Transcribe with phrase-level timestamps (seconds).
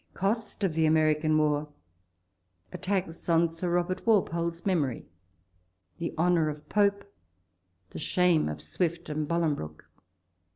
[0.15, 1.67] COST OF THE AMERICAN WAR—
[2.73, 5.05] ATTACKS ON SIR ROBERT WALPOLE'S MEMORY—
[5.99, 9.85] THE HONOUR OF PORE—THE SHAME OF SWIFT AND BOLINGBROKE.